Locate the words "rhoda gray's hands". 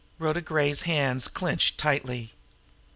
0.17-1.27